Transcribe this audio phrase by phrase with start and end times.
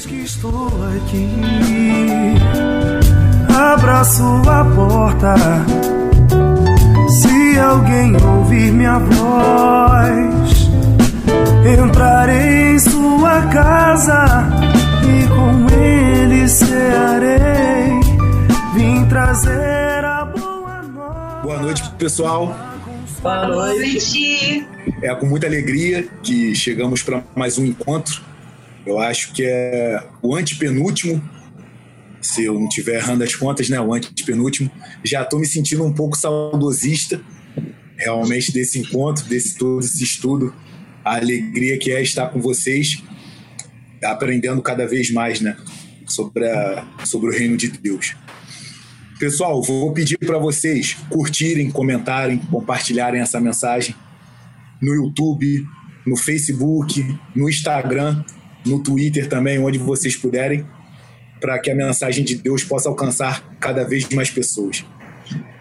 [0.00, 1.28] Eis que estou aqui,
[3.54, 5.34] abraço a porta.
[7.20, 10.70] Se alguém ouvir minha voz,
[11.78, 14.48] entrarei em sua casa
[15.04, 18.00] e com ele cearei.
[18.74, 21.40] Vim trazer a boa nova.
[21.42, 22.56] Boa noite, pessoal.
[23.20, 24.66] Boa noite.
[25.02, 28.30] É com muita alegria que chegamos para mais um encontro.
[28.86, 31.22] Eu acho que é o antepenúltimo,
[32.20, 33.80] se eu não estiver errando as contas, né?
[33.80, 34.70] O antepenúltimo.
[35.04, 37.20] Já estou me sentindo um pouco saudosista,
[37.96, 40.54] realmente, desse encontro, desse todo esse estudo.
[41.04, 43.02] A alegria que é estar com vocês,
[44.02, 45.56] aprendendo cada vez mais, né?
[46.06, 48.16] Sobre, a, sobre o reino de Deus.
[49.18, 53.94] Pessoal, vou pedir para vocês curtirem, comentarem, compartilharem essa mensagem
[54.80, 55.62] no YouTube,
[56.06, 58.24] no Facebook, no Instagram,
[58.64, 60.66] no Twitter também, onde vocês puderem,
[61.40, 64.84] para que a mensagem de Deus possa alcançar cada vez mais pessoas.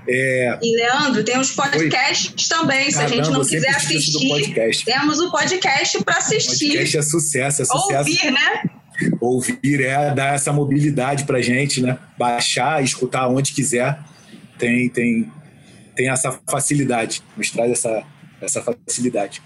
[0.08, 0.58] É...
[0.62, 2.58] E Leandro, tem os podcasts Oi.
[2.58, 4.84] também, se a gente não quiser assistir.
[4.84, 6.66] Temos o podcast para assistir.
[6.66, 8.10] O podcast é sucesso, é sucesso.
[8.10, 8.64] Ouvir, né?
[9.22, 11.98] Ouvir é dar essa mobilidade para gente, né?
[12.18, 14.00] Baixar, escutar onde quiser.
[14.58, 15.32] Tem, tem,
[15.96, 18.04] tem essa facilidade, nos traz essa,
[18.42, 19.42] essa facilidade.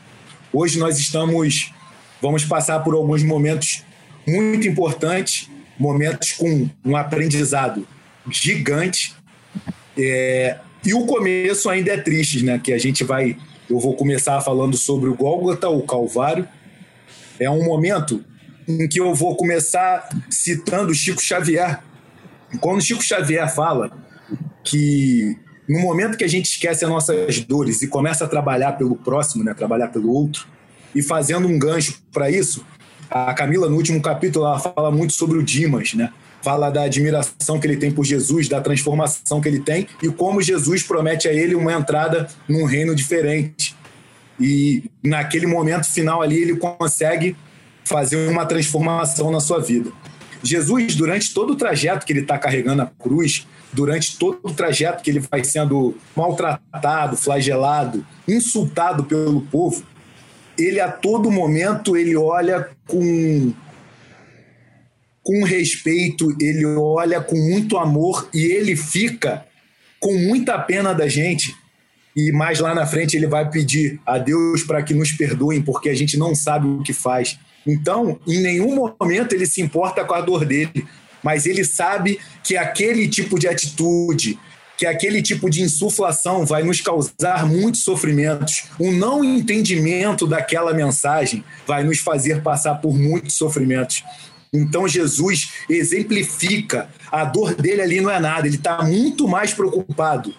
[0.51, 1.71] Hoje nós estamos,
[2.23, 3.83] vamos passar por alguns momentos
[4.25, 7.85] muito importantes, momentos com um aprendizado
[8.31, 9.13] gigante.
[9.97, 12.61] É, e o começo ainda é triste, né?
[12.63, 13.35] Que a gente vai,
[13.69, 16.47] eu vou começar falando sobre o Gólgota, o Calvário.
[17.37, 18.23] É um momento
[18.65, 21.83] em que eu vou começar citando Chico Xavier.
[22.61, 23.91] Quando Chico Xavier fala
[24.63, 28.95] que no momento que a gente esquece as nossas dores e começa a trabalhar pelo
[28.95, 30.47] próximo, né, trabalhar pelo outro,
[30.93, 32.65] e fazendo um gancho para isso,
[33.09, 36.11] a Camila, no último capítulo, ela fala muito sobre o Dimas, né?
[36.41, 40.41] Fala da admiração que ele tem por Jesus, da transformação que ele tem e como
[40.41, 43.75] Jesus promete a ele uma entrada num reino diferente.
[44.39, 47.35] E naquele momento final ali, ele consegue
[47.85, 49.91] fazer uma transformação na sua vida.
[50.41, 55.01] Jesus, durante todo o trajeto que ele está carregando a cruz, durante todo o trajeto
[55.01, 59.83] que ele vai sendo maltratado, flagelado, insultado pelo povo,
[60.57, 63.53] ele a todo momento ele olha com
[65.23, 69.45] com respeito, ele olha com muito amor e ele fica
[69.97, 71.55] com muita pena da gente.
[72.13, 75.87] E mais lá na frente ele vai pedir a Deus para que nos perdoem, porque
[75.87, 77.39] a gente não sabe o que faz.
[77.65, 80.85] Então, em nenhum momento ele se importa com a dor dele,
[81.23, 84.37] mas ele sabe que aquele tipo de atitude,
[84.83, 88.65] que aquele tipo de insuflação vai nos causar muitos sofrimentos.
[88.77, 94.03] O não entendimento daquela mensagem vai nos fazer passar por muitos sofrimentos.
[94.51, 100.35] Então Jesus exemplifica a dor dele ali não é nada, ele está muito mais preocupado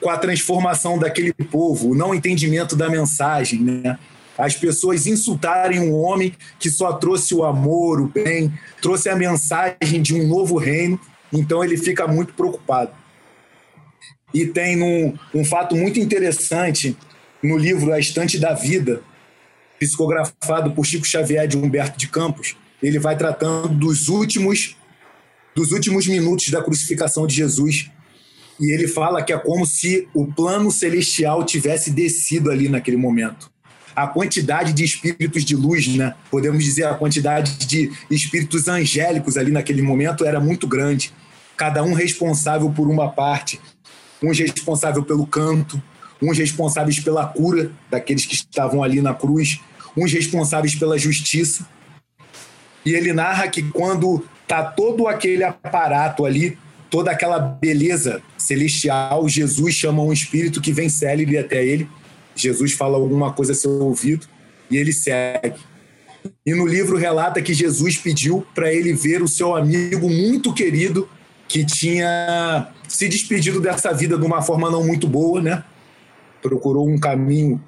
[0.00, 3.96] com a transformação daquele povo, o não entendimento da mensagem, né?
[4.36, 8.52] as pessoas insultarem um homem que só trouxe o amor, o bem,
[8.82, 10.98] trouxe a mensagem de um novo reino,
[11.32, 13.03] então ele fica muito preocupado.
[14.34, 16.96] E tem um, um fato muito interessante
[17.42, 19.00] no livro A Estante da Vida,
[19.78, 24.76] psicografado por Chico Xavier de Humberto de Campos, ele vai tratando dos últimos
[25.54, 27.88] dos últimos minutos da crucificação de Jesus.
[28.60, 33.54] E ele fala que é como se o plano celestial tivesse descido ali naquele momento
[33.94, 36.14] a quantidade de espíritos de luz, né?
[36.30, 41.12] podemos dizer, a quantidade de espíritos angélicos ali naquele momento era muito grande.
[41.56, 43.60] Cada um responsável por uma parte.
[44.22, 45.82] Uns responsável pelo canto,
[46.22, 49.60] uns responsáveis pela cura daqueles que estavam ali na cruz,
[49.96, 51.66] uns responsáveis pela justiça.
[52.84, 56.58] E ele narra que quando tá todo aquele aparato ali,
[56.90, 61.88] toda aquela beleza celestial, Jesus chama um espírito que vem célebre até ele
[62.34, 64.26] Jesus fala alguma coisa a seu ouvido
[64.70, 65.60] e ele segue.
[66.44, 71.08] E no livro relata que Jesus pediu para ele ver o seu amigo muito querido
[71.46, 75.64] que tinha se despedido dessa vida de uma forma não muito boa, né?
[76.40, 77.60] Procurou um caminho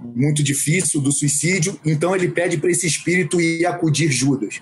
[0.00, 4.60] muito difícil do suicídio, então ele pede para esse espírito ir acudir Judas.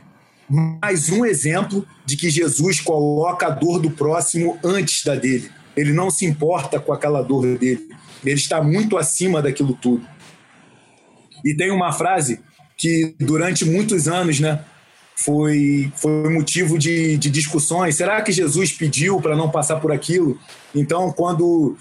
[0.49, 5.51] Mais um exemplo de que Jesus coloca a dor do próximo antes da dele.
[5.75, 7.89] Ele não se importa com aquela dor dele.
[8.25, 10.07] Ele está muito acima daquilo tudo.
[11.45, 12.41] E tem uma frase
[12.77, 14.63] que durante muitos anos, né,
[15.17, 17.97] foi, foi motivo de, de discussões.
[17.97, 20.39] Será que Jesus pediu para não passar por aquilo?
[20.75, 21.77] Então, quando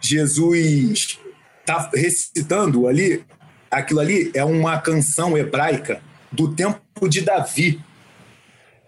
[0.00, 1.18] Jesus
[1.60, 3.24] está recitando ali,
[3.70, 6.02] aquilo ali é uma canção hebraica
[6.32, 7.80] do tempo de Davi.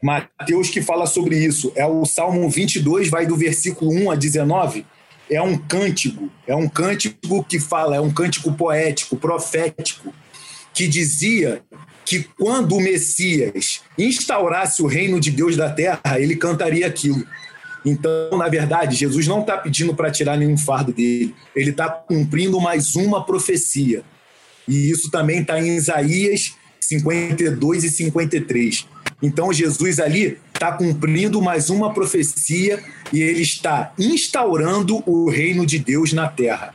[0.03, 1.73] Mateus que fala sobre isso.
[1.77, 4.85] É o Salmo 22, vai do versículo 1 a 19.
[5.31, 10.13] É um cântico, é um cântico que fala, é um cântico poético, profético,
[10.75, 11.63] que dizia
[12.05, 17.25] que quando o Messias instaurasse o reino de Deus da terra, ele cantaria aquilo.
[17.85, 22.61] Então, na verdade, Jesus não está pedindo para tirar nenhum fardo dele, ele está cumprindo
[22.61, 24.03] mais uma profecia.
[24.69, 28.87] E isso também está em Isaías 52 e 53.
[29.23, 32.83] Então, Jesus ali está cumprindo mais uma profecia
[33.13, 36.75] e ele está instaurando o reino de Deus na terra.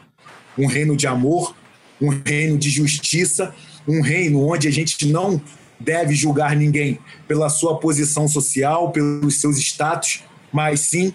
[0.57, 1.55] Um reino de amor,
[2.01, 3.53] um reino de justiça,
[3.87, 5.41] um reino onde a gente não
[5.79, 11.13] deve julgar ninguém pela sua posição social, pelos seus status, mas sim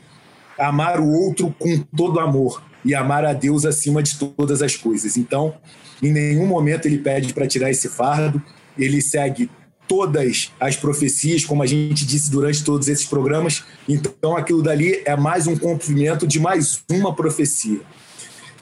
[0.59, 5.17] amar o outro com todo amor e amar a Deus acima de todas as coisas.
[5.17, 5.55] Então,
[6.03, 8.43] em nenhum momento ele pede para tirar esse fardo,
[8.79, 9.51] ele segue
[9.87, 13.63] todas as profecias, como a gente disse durante todos esses programas.
[13.89, 17.81] Então, aquilo dali é mais um cumprimento de mais uma profecia.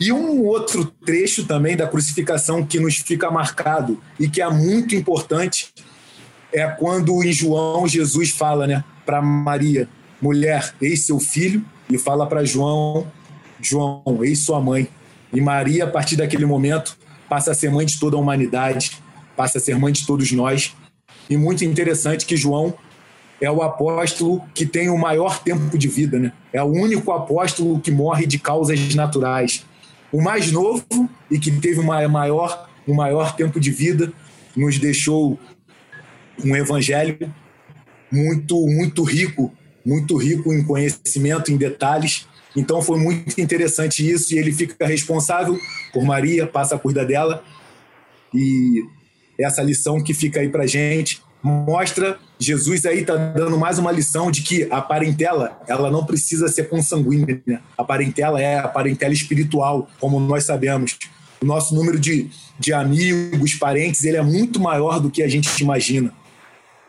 [0.01, 4.97] E um outro trecho também da crucificação que nos fica marcado e que é muito
[4.97, 5.75] importante
[6.51, 9.87] é quando em João Jesus fala né, para Maria:
[10.21, 13.07] mulher, eis seu filho, e fala para João:
[13.61, 14.89] João, eis sua mãe.
[15.35, 16.97] E Maria, a partir daquele momento,
[17.29, 18.93] passa a ser mãe de toda a humanidade,
[19.37, 20.75] passa a ser mãe de todos nós.
[21.29, 22.75] E muito interessante que João
[23.39, 26.33] é o apóstolo que tem o maior tempo de vida, né?
[26.53, 29.65] É o único apóstolo que morre de causas naturais
[30.13, 30.85] o mais novo
[31.31, 34.13] e que teve uma maior, um maior tempo de vida,
[34.57, 35.39] nos deixou
[36.45, 37.33] um evangelho
[38.11, 39.53] muito, muito rico,
[39.85, 42.27] muito rico em conhecimento, em detalhes.
[42.57, 45.59] Então foi muito interessante isso e ele fica responsável
[45.93, 47.45] por Maria, passa a cuidar dela.
[48.35, 48.85] E
[49.39, 54.31] essa lição que fica aí para gente mostra Jesus aí está dando mais uma lição
[54.31, 57.43] de que a parentela ela não precisa ser consanguínea.
[57.47, 57.61] Né?
[57.77, 60.99] A parentela é a parentela espiritual, como nós sabemos.
[61.43, 65.49] O nosso número de, de amigos, parentes, ele é muito maior do que a gente
[65.61, 66.13] imagina.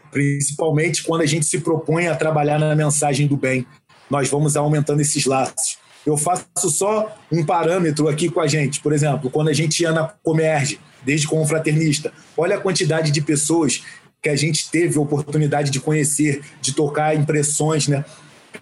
[0.10, 3.66] Principalmente quando a gente se propõe a trabalhar na mensagem do bem.
[4.10, 5.78] Nós vamos aumentando esses laços.
[6.06, 8.82] Eu faço só um parâmetro aqui com a gente.
[8.82, 13.84] Por exemplo, quando a gente ia na Comerge, desde confraternista, olha a quantidade de pessoas
[14.22, 18.06] que a gente teve a oportunidade de conhecer, de tocar impressões, né?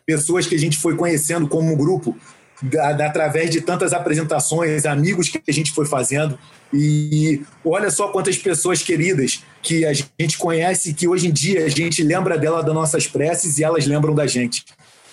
[0.06, 2.16] Pessoas que a gente foi conhecendo como um grupo,
[2.62, 6.38] da, da, através de tantas apresentações, amigos que a gente foi fazendo.
[6.74, 11.70] E olha só quantas pessoas queridas que a gente conhece, que hoje em dia a
[11.70, 14.64] gente lembra dela das nossas preces e elas lembram da gente.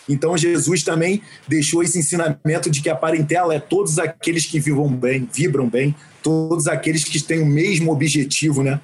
[0.08, 4.88] Então Jesus também deixou esse ensinamento de que a parentela é todos aqueles que vivam
[4.88, 8.80] bem, vibram bem, todos aqueles que têm o mesmo objetivo, né?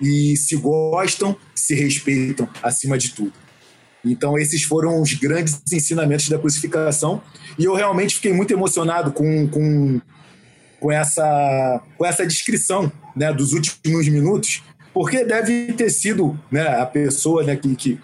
[0.00, 3.32] E se gostam, se respeitam acima de tudo.
[4.04, 7.22] Então, esses foram os grandes ensinamentos da crucificação.
[7.58, 10.00] E eu realmente fiquei muito emocionado com, com,
[10.80, 14.62] com, essa, com essa descrição né, dos últimos minutos,
[14.94, 18.00] porque deve ter sido né, a pessoa né, que, que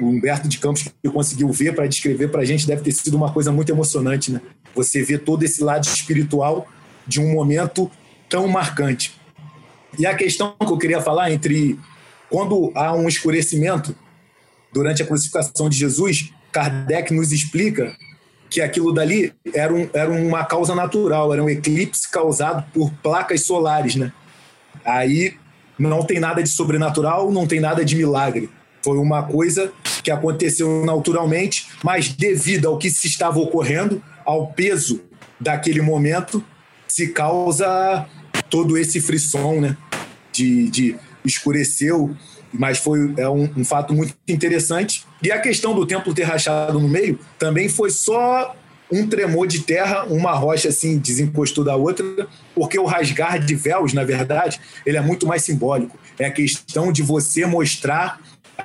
[0.00, 3.16] o Humberto de Campos que conseguiu ver para descrever para a gente, deve ter sido
[3.16, 4.32] uma coisa muito emocionante.
[4.32, 4.40] Né?
[4.74, 6.66] Você vê todo esse lado espiritual
[7.06, 7.90] de um momento
[8.28, 9.19] tão marcante.
[9.98, 11.78] E a questão que eu queria falar entre
[12.28, 13.94] quando há um escurecimento
[14.72, 17.96] durante a crucificação de Jesus, Kardec nos explica
[18.48, 23.44] que aquilo dali era, um, era uma causa natural, era um eclipse causado por placas
[23.44, 24.12] solares, né?
[24.84, 25.36] Aí
[25.78, 28.50] não tem nada de sobrenatural, não tem nada de milagre.
[28.82, 35.00] Foi uma coisa que aconteceu naturalmente, mas devido ao que se estava ocorrendo, ao peso
[35.38, 36.44] daquele momento,
[36.88, 38.06] se causa
[38.50, 39.76] todo esse frisson, né?
[40.32, 42.14] De, de escureceu,
[42.52, 45.04] mas foi é um, um, fato muito interessante.
[45.22, 48.54] E a questão do templo ter rachado no meio também foi só
[48.92, 52.04] um tremor de terra, uma rocha assim desencostou da outra,
[52.54, 55.96] porque o rasgar de véus, na verdade, ele é muito mais simbólico.
[56.18, 58.20] É a questão de você mostrar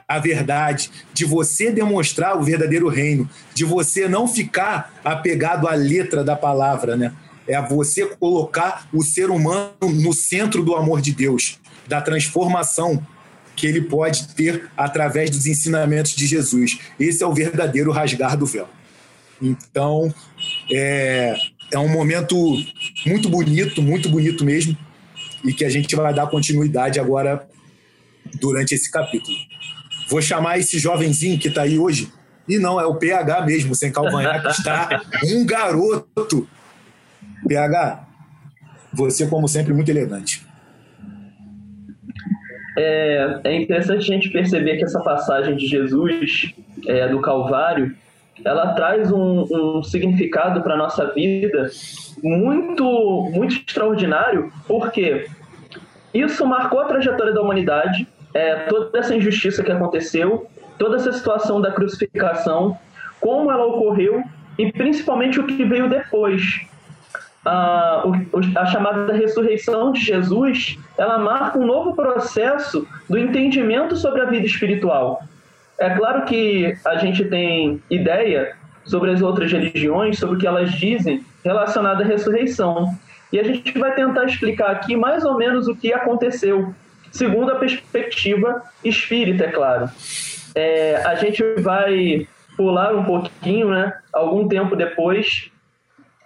[0.08, 6.24] a verdade, de você demonstrar o verdadeiro reino, de você não ficar apegado à letra
[6.24, 7.14] da palavra, né?
[7.48, 13.06] É você colocar o ser humano no centro do amor de Deus, da transformação
[13.56, 16.78] que ele pode ter através dos ensinamentos de Jesus.
[17.00, 18.68] Esse é o verdadeiro rasgar do véu.
[19.42, 20.14] Então,
[20.72, 21.36] é,
[21.72, 22.36] é um momento
[23.06, 24.78] muito bonito, muito bonito mesmo,
[25.44, 27.48] e que a gente vai dar continuidade agora
[28.40, 29.38] durante esse capítulo.
[30.10, 32.12] Vou chamar esse jovenzinho que está aí hoje,
[32.48, 36.48] e não, é o PH mesmo, sem calvanhar, que está um garoto
[37.48, 38.08] PH,
[38.94, 40.46] você, como sempre, muito elegante.
[42.78, 46.54] é, é interessante a gente perceber que essa passagem de Jesus
[46.88, 47.96] é, do Calvário
[48.44, 51.70] ela traz um, um significado para a nossa vida
[52.22, 55.28] muito, muito extraordinário, porque
[56.14, 60.48] isso marcou a trajetória da humanidade, é, toda essa injustiça que aconteceu,
[60.78, 62.78] toda essa situação da crucificação,
[63.22, 64.22] como ela ocorreu
[64.58, 66.68] e principalmente o que veio depois.
[67.46, 68.04] A,
[68.56, 74.46] a chamada ressurreição de Jesus, ela marca um novo processo do entendimento sobre a vida
[74.46, 75.22] espiritual.
[75.78, 80.72] É claro que a gente tem ideia sobre as outras religiões, sobre o que elas
[80.72, 82.96] dizem relacionado à ressurreição.
[83.32, 86.74] E a gente vai tentar explicar aqui mais ou menos o que aconteceu,
[87.12, 89.90] segundo a perspectiva espírita, é claro.
[90.56, 93.94] É, a gente vai pular um pouquinho, né?
[94.14, 95.52] Algum tempo depois,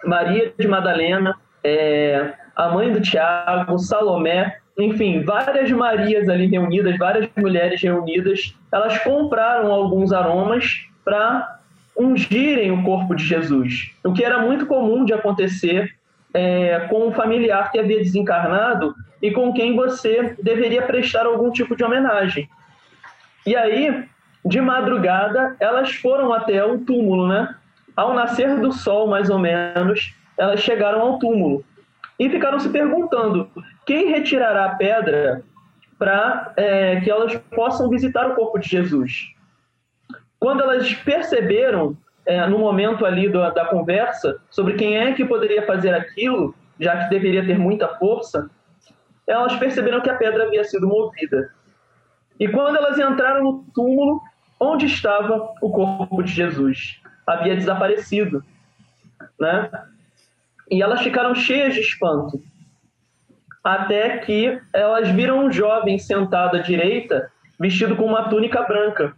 [0.04, 7.28] Maria de Madalena, é, a mãe do Tiago, Salomé, enfim, várias Marias ali reunidas, várias
[7.36, 11.58] mulheres reunidas, elas compraram alguns aromas para
[11.96, 15.94] ungirem o corpo de Jesus, o que era muito comum de acontecer
[16.32, 21.76] é, com um familiar que havia desencarnado e com quem você deveria prestar algum tipo
[21.76, 22.48] de homenagem.
[23.46, 24.04] E aí,
[24.44, 27.54] de madrugada, elas foram até o túmulo, né?
[27.96, 31.64] Ao nascer do sol, mais ou menos, elas chegaram ao túmulo
[32.18, 33.50] e ficaram se perguntando
[33.86, 35.42] quem retirará a pedra
[35.98, 39.34] para é, que elas possam visitar o corpo de Jesus.
[40.38, 45.66] Quando elas perceberam, é, no momento ali do, da conversa, sobre quem é que poderia
[45.66, 48.50] fazer aquilo, já que deveria ter muita força,
[49.26, 51.52] elas perceberam que a pedra havia sido movida.
[52.38, 54.20] E quando elas entraram no túmulo,
[54.58, 57.00] onde estava o corpo de Jesus?
[57.30, 58.44] Havia desaparecido.
[59.38, 59.70] Né?
[60.68, 62.42] E elas ficaram cheias de espanto.
[63.62, 69.14] Até que elas viram um jovem sentado à direita, vestido com uma túnica branca.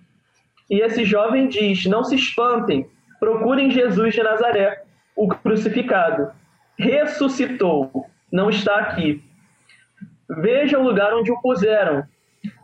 [0.68, 2.86] E esse jovem diz: Não se espantem,
[3.18, 4.82] procurem Jesus de Nazaré,
[5.16, 6.32] o crucificado.
[6.78, 9.22] Ressuscitou, não está aqui.
[10.28, 12.04] Veja o lugar onde o puseram.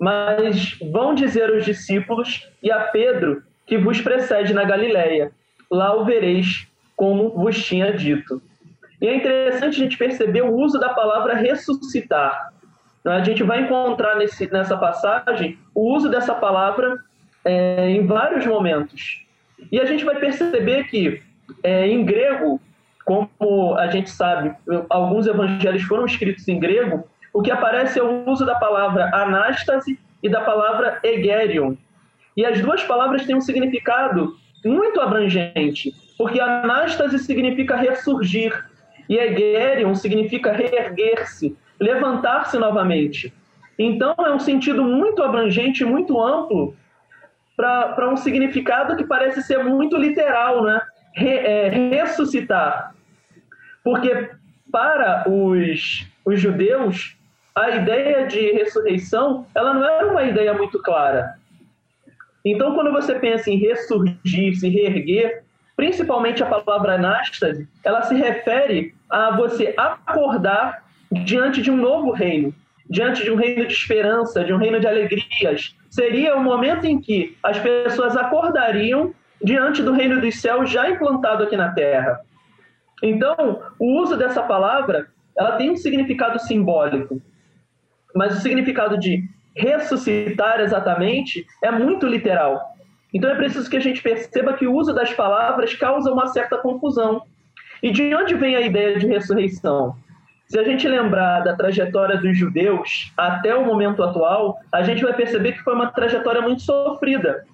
[0.01, 5.31] Mas vão dizer aos discípulos e a Pedro que vos precede na Galileia.
[5.71, 8.43] Lá o vereis, como vos tinha dito.
[9.01, 12.53] E é interessante a gente perceber o uso da palavra ressuscitar.
[13.05, 16.99] A gente vai encontrar nesse, nessa passagem o uso dessa palavra
[17.45, 19.25] é, em vários momentos.
[19.71, 21.23] E a gente vai perceber que,
[21.63, 22.61] é, em grego,
[23.05, 24.55] como a gente sabe,
[24.89, 29.99] alguns evangelhos foram escritos em grego, o que aparece é o uso da palavra anástase
[30.23, 31.75] e da palavra egerion.
[32.39, 38.65] E as duas palavras têm um significado muito abrangente, porque anástase significa ressurgir
[39.09, 43.35] e egerion significa reerguer-se, levantar-se novamente.
[43.77, 46.77] Então é um sentido muito abrangente, muito amplo
[47.57, 50.81] para um significado que parece ser muito literal, né?
[51.15, 52.95] Re, é, ressuscitar.
[53.83, 54.31] Porque
[54.71, 57.17] para os, os judeus,
[57.53, 61.37] a ideia de ressurreição ela não era uma ideia muito clara.
[62.51, 65.43] Então, quando você pensa em ressurgir, se reerguer,
[65.77, 70.85] principalmente a palavra anástase, ela se refere a você acordar
[71.25, 72.55] diante de um novo reino,
[72.89, 77.01] diante de um reino de esperança, de um reino de alegrias, seria o momento em
[77.01, 82.21] que as pessoas acordariam diante do reino dos céus já implantado aqui na terra.
[83.03, 87.21] Então, o uso dessa palavra, ela tem um significado simbólico,
[88.15, 89.23] mas o significado de
[89.59, 92.61] ressuscitar exatamente é muito literal.
[93.13, 96.59] Então é preciso que a gente perceba que o uso das palavras causa uma certa
[96.59, 97.23] confusão.
[97.83, 99.97] E de onde vem a ideia de ressurreição?
[100.47, 105.13] Se a gente lembrar da trajetória dos judeus até o momento atual, a gente vai
[105.13, 107.45] perceber que foi uma trajetória muito sofrida.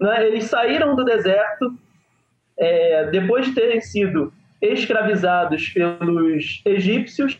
[0.00, 0.26] Né?
[0.26, 1.72] Eles saíram do deserto
[2.58, 7.38] é, depois de terem sido escravizados pelos egípcios,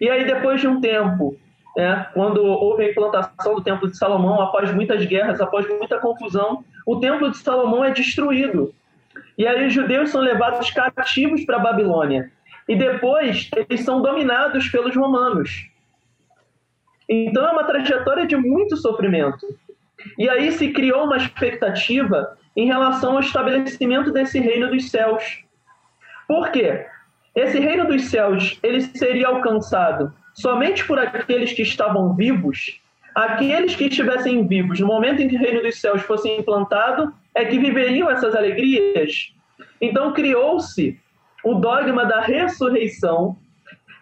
[0.00, 1.36] e aí depois de um tempo,
[1.76, 6.64] né, quando houve a implantação do Templo de Salomão, após muitas guerras, após muita confusão,
[6.86, 8.74] o Templo de Salomão é destruído.
[9.36, 12.32] E aí os judeus são levados cativos para a Babilônia
[12.66, 15.70] e depois eles são dominados pelos romanos.
[17.08, 19.46] Então é uma trajetória de muito sofrimento.
[20.18, 25.44] E aí se criou uma expectativa em relação ao estabelecimento desse reino dos céus.
[26.26, 26.86] Por quê?
[27.34, 32.80] Esse reino dos céus ele seria alcançado somente por aqueles que estavam vivos.
[33.14, 37.44] Aqueles que estivessem vivos no momento em que o reino dos céus fosse implantado é
[37.44, 39.32] que viveriam essas alegrias.
[39.80, 40.98] Então criou-se
[41.42, 43.36] o dogma da ressurreição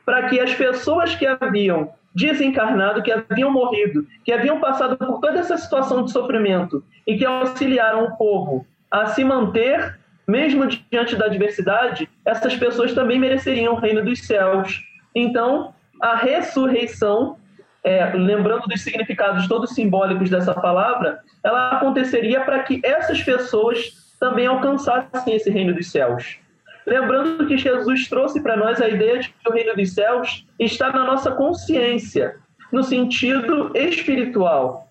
[0.05, 5.41] para que as pessoas que haviam desencarnado, que haviam morrido, que haviam passado por toda
[5.41, 11.27] essa situação de sofrimento e que auxiliaram o povo a se manter, mesmo diante da
[11.27, 14.81] adversidade, essas pessoas também mereceriam o reino dos céus.
[15.15, 17.37] Então, a ressurreição,
[17.83, 24.47] é, lembrando dos significados todos simbólicos dessa palavra, ela aconteceria para que essas pessoas também
[24.47, 26.39] alcançassem esse reino dos céus.
[26.87, 30.93] Lembrando que Jesus trouxe para nós a ideia de que o reino dos céus está
[30.93, 32.37] na nossa consciência,
[32.71, 34.89] no sentido espiritual.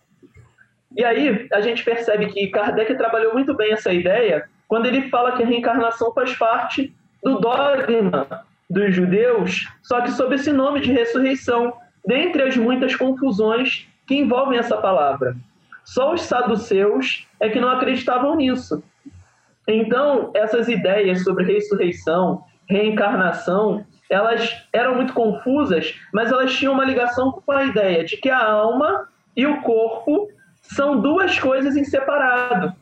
[0.95, 5.33] E aí a gente percebe que Kardec trabalhou muito bem essa ideia quando ele fala
[5.33, 10.91] que a reencarnação faz parte do dogma dos judeus, só que sob esse nome de
[10.91, 11.73] ressurreição,
[12.05, 15.35] dentre as muitas confusões que envolvem essa palavra.
[15.85, 18.83] Só os saduceus é que não acreditavam nisso.
[19.67, 27.31] Então, essas ideias sobre ressurreição, reencarnação, elas eram muito confusas, mas elas tinham uma ligação
[27.31, 30.29] com a ideia de que a alma e o corpo
[30.61, 32.73] são duas coisas em separado.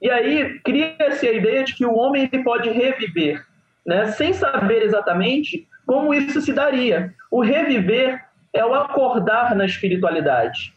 [0.00, 3.44] E aí cria-se a ideia de que o homem ele pode reviver,
[3.86, 7.14] né, sem saber exatamente como isso se daria.
[7.30, 10.74] O reviver é o acordar na espiritualidade.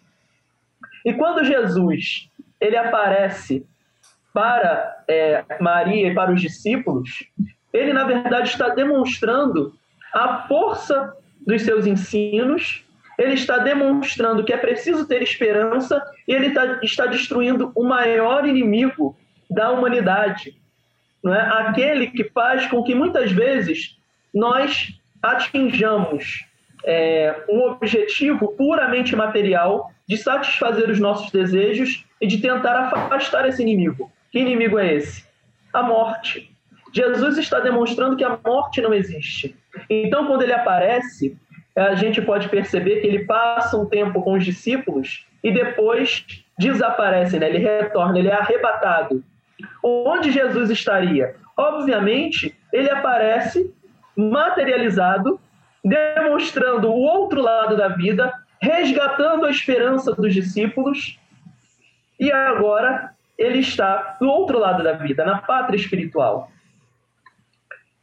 [1.06, 3.66] E quando Jesus ele aparece
[4.34, 7.10] para é, Maria e para os discípulos,
[7.74, 9.74] ele, na verdade, está demonstrando
[10.14, 11.14] a força
[11.46, 12.86] dos seus ensinos,
[13.18, 18.46] ele está demonstrando que é preciso ter esperança e ele está, está destruindo o maior
[18.46, 19.18] inimigo
[19.50, 20.59] da humanidade,
[21.24, 21.42] não é?
[21.42, 23.98] aquele que faz com que muitas vezes
[24.34, 26.46] nós atinjamos
[26.86, 33.62] é, um objetivo puramente material de satisfazer os nossos desejos e de tentar afastar esse
[33.62, 34.12] inimigo.
[34.32, 35.26] Que inimigo é esse?
[35.74, 36.50] A morte.
[36.94, 39.56] Jesus está demonstrando que a morte não existe.
[39.90, 41.38] Então, quando ele aparece,
[41.76, 46.26] a gente pode perceber que ele passa um tempo com os discípulos e depois
[46.58, 47.48] desaparece, né?
[47.48, 49.24] ele retorna, ele é arrebatado.
[49.84, 51.36] Onde Jesus estaria?
[51.58, 53.74] Obviamente, ele aparece
[54.16, 55.40] materializado,
[55.84, 61.20] demonstrando o outro lado da vida, resgatando a esperança dos discípulos
[62.20, 66.52] e agora ele está do outro lado da vida, na pátria espiritual.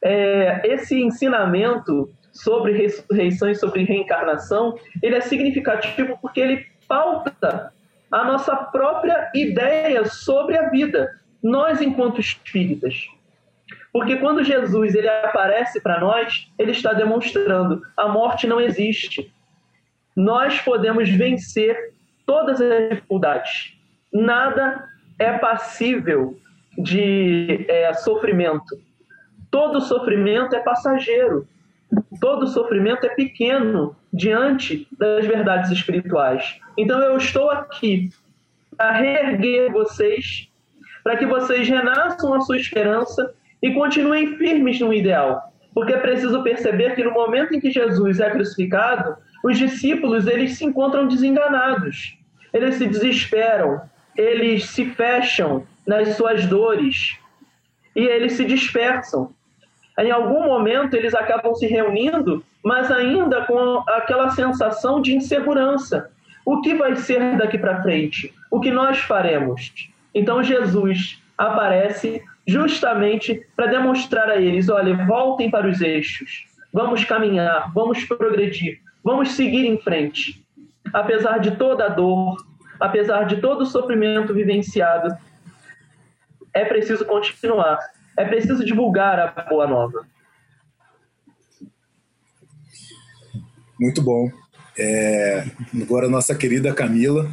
[0.02, 7.72] É, esse ensinamento sobre ressurreição e sobre reencarnação, ele é significativo porque ele pauta
[8.10, 13.06] a nossa própria ideia sobre a vida, nós enquanto espíritas.
[13.92, 19.32] Porque quando Jesus ele aparece para nós, ele está demonstrando a morte não existe.
[20.16, 21.94] Nós podemos vencer
[22.26, 23.78] todas as dificuldades.
[24.12, 24.88] Nada
[25.20, 26.36] é passível
[26.76, 28.76] de é, sofrimento.
[29.48, 31.46] Todo sofrimento é passageiro.
[32.20, 36.58] Todo sofrimento é pequeno diante das verdades espirituais.
[36.76, 38.10] Então eu estou aqui
[38.76, 40.50] para reerguer vocês,
[41.06, 45.52] para que vocês renasçam a sua esperança e continuem firmes no ideal.
[45.72, 50.58] Porque é preciso perceber que no momento em que Jesus é crucificado, os discípulos eles
[50.58, 52.18] se encontram desenganados.
[52.52, 53.82] Eles se desesperam,
[54.16, 57.16] eles se fecham nas suas dores
[57.94, 59.30] e eles se dispersam.
[59.96, 66.10] Em algum momento eles acabam se reunindo, mas ainda com aquela sensação de insegurança.
[66.44, 68.34] O que vai ser daqui para frente?
[68.50, 69.94] O que nós faremos?
[70.16, 77.70] Então Jesus aparece justamente para demonstrar a eles: olha, voltem para os eixos, vamos caminhar,
[77.74, 80.42] vamos progredir, vamos seguir em frente.
[80.90, 82.34] Apesar de toda a dor,
[82.80, 85.14] apesar de todo o sofrimento vivenciado,
[86.54, 87.78] é preciso continuar,
[88.16, 90.06] é preciso divulgar a boa nova.
[93.78, 94.30] Muito bom.
[94.78, 95.44] É,
[95.82, 97.28] agora, nossa querida Camila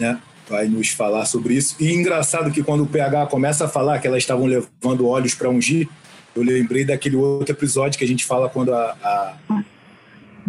[0.00, 1.76] né, vai nos falar sobre isso.
[1.80, 5.50] E engraçado que quando o PH começa a falar que elas estavam levando óleos para
[5.50, 5.88] ungir,
[6.34, 9.62] eu lembrei daquele outro episódio que a gente fala quando a, a,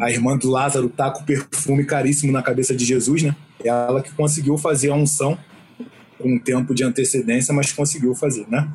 [0.01, 3.36] a irmã do Lázaro tá com perfume caríssimo na cabeça de Jesus, né?
[3.63, 5.38] ela que conseguiu fazer a unção
[6.17, 8.67] com um tempo de antecedência, mas conseguiu fazer, né?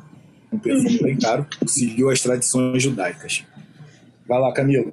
[0.51, 3.43] Um perfume bem caro, seguiu as tradições judaicas.
[4.27, 4.91] Vai lá, Camila.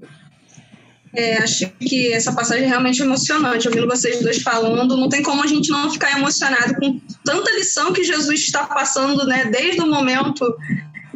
[1.14, 3.66] É, acho que essa passagem é realmente emocionante.
[3.68, 7.92] Ouvindo vocês dois falando, não tem como a gente não ficar emocionado com tanta lição
[7.92, 10.56] que Jesus está passando, né, desde o momento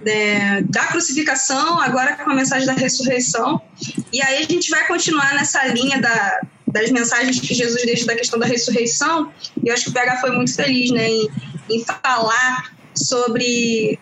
[0.05, 3.61] é, da crucificação, agora com a mensagem da ressurreição.
[4.13, 8.17] E aí a gente vai continuar nessa linha da, das mensagens que Jesus deixa da
[8.17, 11.29] questão da ressurreição, e eu acho que o PH foi muito feliz né, em,
[11.71, 13.99] em falar sobre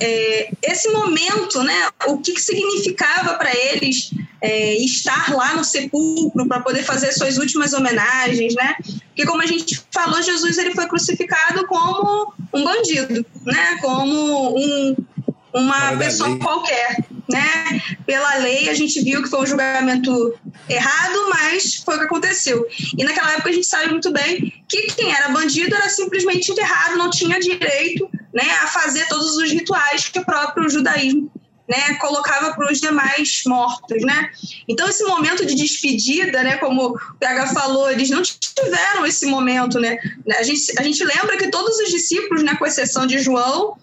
[0.00, 4.10] é, esse momento, né, o que, que significava para eles
[4.44, 8.76] é, estar lá no sepulcro para poder fazer suas últimas homenagens, né?
[9.08, 13.78] Porque como a gente falou, Jesus ele foi crucificado como um bandido, né?
[13.80, 14.96] Como um,
[15.54, 17.80] uma pessoa qualquer, né?
[18.04, 20.34] Pela lei a gente viu que foi um julgamento
[20.68, 22.66] errado, mas foi o que aconteceu.
[22.98, 26.98] E naquela época a gente sabe muito bem que quem era bandido era simplesmente enterrado,
[26.98, 31.30] não tinha direito, né, a fazer todos os rituais que o próprio judaísmo
[31.68, 34.30] né, colocava para os demais mortos, né?
[34.68, 39.80] Então esse momento de despedida, né, como o PH falou, eles não tiveram esse momento,
[39.80, 39.96] né?
[40.38, 43.78] A gente, a gente lembra que todos os discípulos, né, com exceção de João,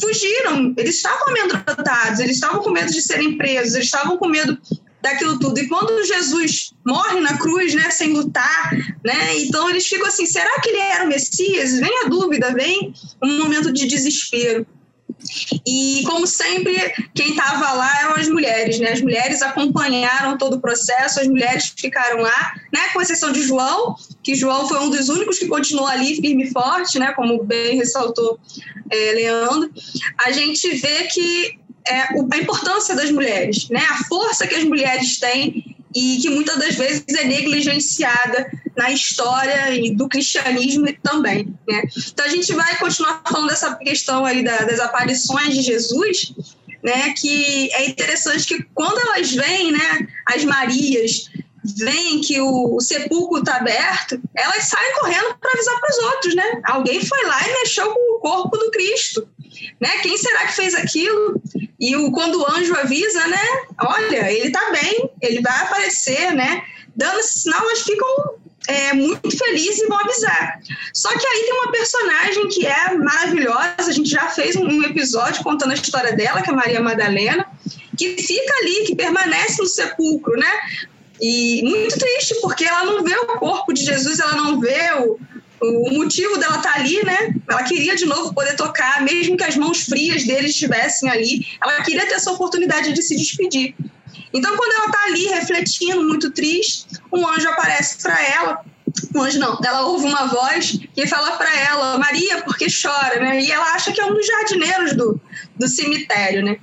[0.00, 4.56] fugiram, eles estavam amedrontados, eles estavam com medo de serem presos, eles estavam com medo
[5.00, 5.58] daquilo tudo.
[5.58, 8.70] E quando Jesus morre na cruz, né, sem lutar,
[9.04, 11.78] né, então eles ficam assim, será que ele era o Messias?
[11.78, 14.66] Vem a dúvida, vem um momento de desespero.
[15.66, 16.76] E, como sempre,
[17.14, 18.92] quem estava lá eram as mulheres, né?
[18.92, 22.80] As mulheres acompanharam todo o processo, as mulheres ficaram lá, né?
[22.92, 26.50] Com exceção de João, que João foi um dos únicos que continuou ali firme e
[26.50, 27.12] forte, né?
[27.12, 28.38] Como bem ressaltou
[28.90, 29.70] é, Leandro.
[30.24, 33.84] A gente vê que é, a importância das mulheres, né?
[33.90, 39.56] A força que as mulheres têm e que muitas das vezes é negligenciada na história
[39.94, 41.46] do cristianismo também.
[41.68, 41.82] Né?
[42.12, 46.32] Então a gente vai continuar falando dessa questão aí da, das aparições de Jesus,
[46.82, 47.12] né?
[47.14, 50.08] Que é interessante que quando elas vêm, né?
[50.26, 51.30] As Marias
[51.76, 56.34] veem que o, o sepulcro está aberto, elas saem correndo para avisar para os outros,
[56.34, 56.60] né?
[56.64, 59.28] Alguém foi lá e mexeu com o corpo do Cristo.
[59.80, 59.88] Né?
[60.02, 61.40] Quem será que fez aquilo?
[61.78, 63.42] E o, quando o anjo avisa, né?
[63.80, 66.62] Olha, ele está bem, ele vai aparecer, né?
[66.96, 68.08] Dando esse sinal, elas ficam
[68.66, 70.60] é, muito felizes e vão avisar.
[70.92, 75.42] Só que aí tem uma personagem que é maravilhosa, a gente já fez um episódio
[75.44, 77.46] contando a história dela, que é Maria Madalena,
[77.96, 80.50] que fica ali, que permanece no sepulcro, né?
[81.20, 85.18] E muito triste, porque ela não vê o corpo de Jesus, ela não vê o,
[85.60, 87.34] o motivo dela estar tá ali, né?
[87.48, 91.82] Ela queria de novo poder tocar, mesmo que as mãos frias dele estivessem ali, ela
[91.82, 93.74] queria ter essa oportunidade de se despedir.
[94.32, 98.64] Então, quando ela está ali refletindo, muito triste, um anjo aparece para ela.
[99.14, 103.20] Um anjo não, ela ouve uma voz que fala para ela, Maria, por que chora,
[103.20, 103.40] né?
[103.40, 105.20] E ela acha que é um dos jardineiros do,
[105.56, 106.58] do cemitério, né?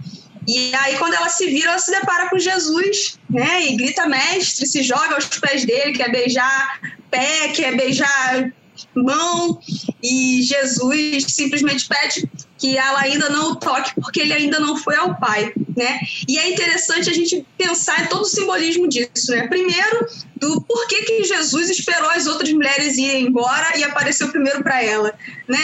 [0.48, 3.66] E aí, quando ela se vira, ela se depara com Jesus, né?
[3.66, 6.80] E grita, mestre, se joga aos pés dele, quer beijar
[7.10, 8.54] pé, quer beijar
[8.94, 9.60] mão.
[10.02, 14.96] E Jesus simplesmente pede que ela ainda não o toque, porque ele ainda não foi
[14.96, 16.00] ao Pai, né?
[16.28, 19.48] E é interessante a gente pensar em todo o simbolismo disso, né?
[19.48, 20.08] Primeiro,
[20.38, 25.14] do porquê que Jesus esperou as outras mulheres irem embora e apareceu primeiro para ela,
[25.48, 25.60] né?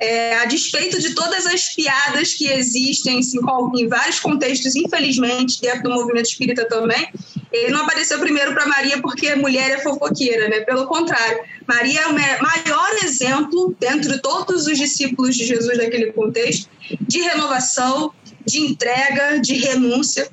[0.00, 3.38] É, a despeito de todas as piadas que existem assim,
[3.76, 7.08] em vários contextos, infelizmente, dentro do movimento espírita também,
[7.52, 10.60] ele não apareceu primeiro para Maria porque a mulher é fofoqueira, né?
[10.60, 16.12] Pelo contrário, Maria é o maior exemplo, dentro de todos os discípulos de Jesus daquele
[16.12, 16.68] contexto,
[17.00, 18.12] de renovação,
[18.44, 20.30] de entrega, de renúncia.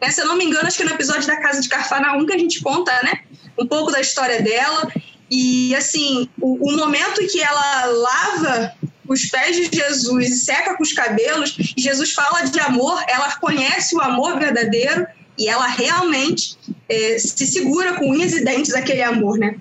[0.00, 2.32] É, se eu não me engano, acho que no episódio da Casa de Carfanaum que
[2.32, 3.20] a gente conta, né?
[3.58, 4.90] Um pouco da história dela.
[5.30, 8.74] E, assim, o, o momento que ela lava
[9.08, 13.94] os pés de Jesus e seca com os cabelos, Jesus fala de amor, ela conhece
[13.94, 15.06] o amor verdadeiro
[15.38, 16.56] e ela realmente
[16.88, 19.56] é, se segura com unhas e dentes aquele amor, né?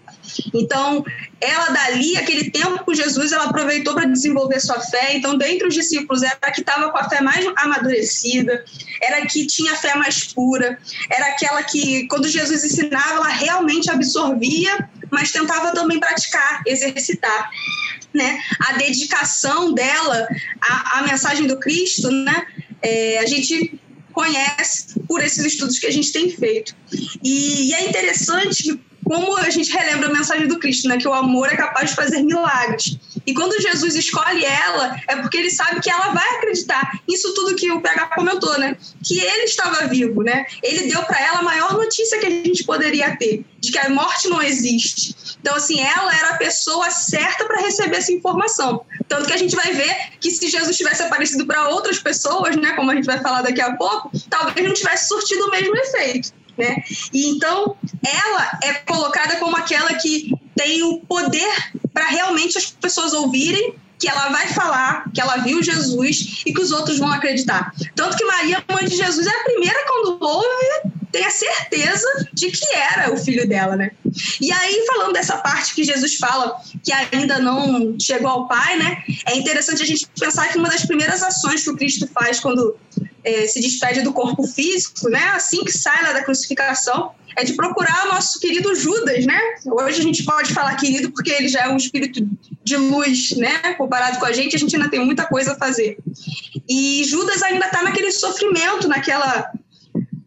[0.54, 1.04] Então,
[1.40, 5.16] ela dali, aquele tempo com Jesus, ela aproveitou para desenvolver sua fé.
[5.16, 8.64] Então, dentre os discípulos, era a que estava com a fé mais amadurecida,
[9.02, 10.78] era a que tinha a fé mais pura,
[11.10, 17.50] era aquela que, quando Jesus ensinava, ela realmente absorvia, mas tentava também praticar, exercitar.
[18.14, 18.40] Né?
[18.60, 20.28] A dedicação dela
[20.62, 22.46] à, à mensagem do Cristo, né?
[22.84, 23.80] É, a gente
[24.12, 26.76] conhece por esses estudos que a gente tem feito.
[27.24, 28.80] E, e é interessante
[29.12, 30.98] como a gente relembra a mensagem do Cristo, né?
[30.98, 32.98] Que o amor é capaz de fazer milagres.
[33.28, 36.98] E quando Jesus escolhe ela, é porque ele sabe que ela vai acreditar.
[37.10, 38.78] Isso tudo que o PH comentou, né?
[39.04, 40.46] Que ele estava vivo, né?
[40.64, 43.90] Ele deu para ela a maior notícia que a gente poderia ter, de que a
[43.90, 45.14] morte não existe.
[45.42, 48.86] Então, assim, ela era a pessoa certa para receber essa informação.
[49.10, 52.72] Tanto que a gente vai ver que se Jesus tivesse aparecido para outras pessoas, né?
[52.78, 56.32] Como a gente vai falar daqui a pouco, talvez não tivesse surtido o mesmo efeito.
[56.62, 56.84] Né?
[57.12, 61.52] E então ela é colocada como aquela que tem o poder
[61.92, 66.62] para realmente as pessoas ouvirem que ela vai falar que ela viu Jesus e que
[66.62, 67.74] os outros vão acreditar.
[67.96, 72.52] Tanto que Maria, mãe de Jesus, é a primeira quando ouve, tem a certeza de
[72.52, 73.92] que era o filho dela, né?
[74.40, 79.04] E aí, falando dessa parte que Jesus fala que ainda não chegou ao Pai, né?
[79.28, 82.76] É interessante a gente pensar que uma das primeiras ações que o Cristo faz quando
[83.24, 85.24] é, se despede do corpo físico, né?
[85.36, 89.40] Assim que sai lá da crucificação, é de procurar o nosso querido Judas, né?
[89.66, 92.28] Hoje a gente pode falar querido porque ele já é um espírito
[92.64, 93.74] de luz, né?
[93.76, 95.98] Comparado com a gente, a gente ainda tem muita coisa a fazer.
[96.70, 99.52] E Judas ainda está naquele sofrimento, naquela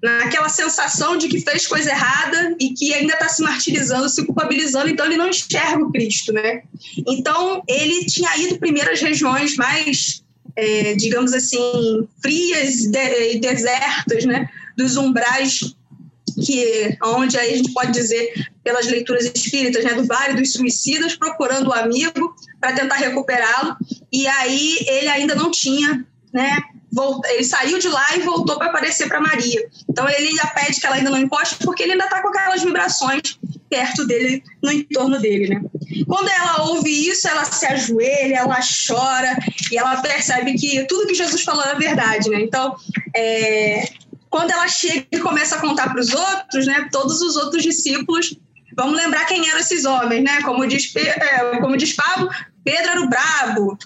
[0.05, 4.91] naquela sensação de que fez coisa errada e que ainda está se martirizando, se culpabilizando,
[4.91, 6.63] então ele não enxerga o Cristo, né?
[7.09, 10.23] Então ele tinha ido primeiro às regiões mais,
[10.57, 14.49] é, digamos assim, frias e desertas, né?
[14.77, 15.75] Dos umbrais
[16.43, 21.15] que onde aí a gente pode dizer pelas leituras espíritas, né, do Vale dos Suicidas,
[21.15, 23.77] procurando o um amigo para tentar recuperá-lo,
[24.13, 26.59] e aí ele ainda não tinha, né,
[27.31, 29.69] ele saiu de lá e voltou para aparecer para Maria.
[29.89, 32.63] Então ele ainda pede que ela ainda não encoste, porque ele ainda está com aquelas
[32.63, 33.39] vibrações
[33.69, 35.63] perto dele, no entorno dele, né?
[36.07, 39.37] Quando ela ouve isso, ela se ajoelha, ela chora
[39.71, 42.41] e ela percebe que tudo que Jesus falou é verdade, né?
[42.41, 42.75] Então,
[43.15, 43.89] é,
[44.29, 48.37] quando ela chega e começa a contar para os outros, né, todos os outros discípulos,
[48.77, 50.43] vamos lembrar quem eram esses homens, né?
[50.43, 52.29] Como diz, é, como diz Pablo,
[52.65, 53.79] Pedro era o brabo,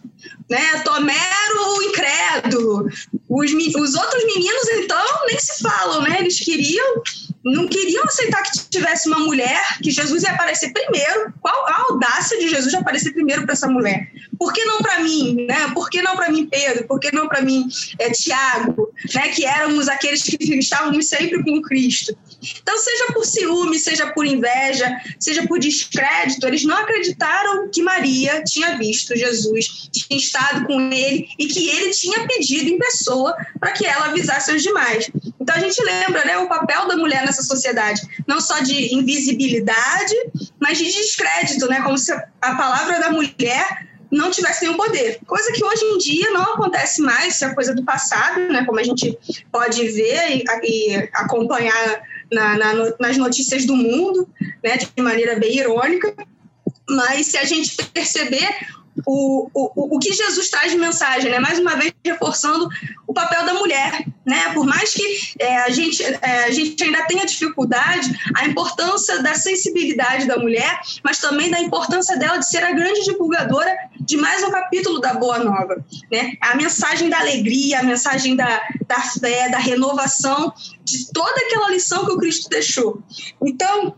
[0.49, 0.81] né?
[0.85, 2.89] Tomé era o incrédulo.
[3.29, 6.21] Os, os outros meninos, então, nem se falam, né?
[6.21, 7.03] Eles queriam,
[7.53, 11.33] não queriam aceitar que tivesse uma mulher, que Jesus ia aparecer primeiro.
[11.41, 14.11] Qual a audácia de Jesus de aparecer primeiro para essa mulher?
[14.39, 15.71] Por que não para mim, né?
[15.75, 16.87] Por que não para mim, Pedro?
[16.87, 19.29] Por que não para mim, é, Tiago, né?
[19.29, 22.17] Que éramos aqueles que estávamos sempre com Cristo.
[22.63, 28.43] Então, seja por ciúme, seja por inveja, seja por descrédito, eles não acreditaram que Maria
[28.45, 33.73] tinha visto Jesus, tinha estado com ele e que ele tinha pedido em pessoa para
[33.73, 35.11] que ela avisasse os demais.
[35.41, 40.15] Então, a gente lembra né, o papel da mulher nessa sociedade, não só de invisibilidade,
[40.61, 41.83] mas de descrédito, né?
[41.83, 45.19] Como se a palavra da mulher não tivesse nenhum poder.
[45.27, 48.65] Coisa que hoje em dia não acontece mais, isso é coisa do passado, né?
[48.65, 49.19] Como a gente
[49.53, 54.29] pode ver e, e acompanhar na, na, nas notícias do mundo,
[54.63, 54.77] né?
[54.77, 56.15] De maneira bem irônica.
[56.89, 58.49] Mas se a gente perceber
[59.07, 61.39] o, o, o que Jesus traz de mensagem, né?
[61.39, 62.69] mais uma vez reforçando
[63.07, 64.07] o papel da mulher.
[64.25, 64.53] Né?
[64.53, 65.03] Por mais que
[65.39, 70.81] é, a, gente, é, a gente ainda tenha dificuldade, a importância da sensibilidade da mulher,
[71.03, 75.15] mas também da importância dela de ser a grande divulgadora de mais um capítulo da
[75.15, 75.85] Boa Nova.
[76.11, 76.35] Né?
[76.41, 80.53] A mensagem da alegria, a mensagem da, da fé, da renovação,
[80.85, 83.03] de toda aquela lição que o Cristo deixou.
[83.43, 83.95] Então,